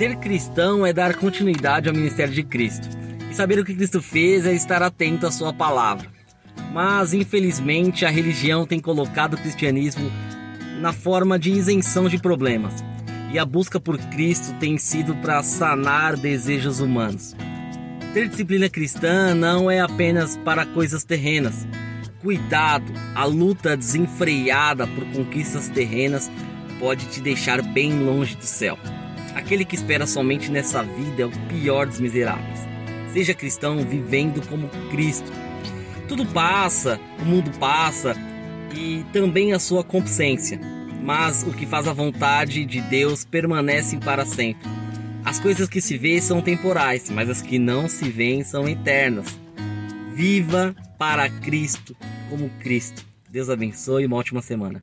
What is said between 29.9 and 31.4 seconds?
somente nessa vida é o